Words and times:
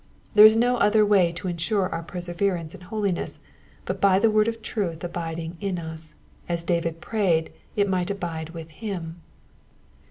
There 0.33 0.47
is 0.47 0.55
no 0.55 0.77
other 0.77 1.05
way 1.05 1.31
to 1.33 1.47
ensure 1.47 1.87
our 1.89 2.01
perseverance 2.01 2.73
in 2.73 2.81
holiness 2.81 3.39
but 3.85 4.01
by 4.01 4.17
the 4.17 4.31
word 4.31 4.47
of 4.47 4.63
truth 4.63 5.03
abiding 5.03 5.57
in 5.61 5.77
us, 5.77 6.15
as 6.49 6.63
David 6.63 7.01
prayed 7.01 7.51
it 7.75 7.87
might 7.87 8.09
abide 8.09 8.49
with 8.49 8.69
him. 8.71 9.21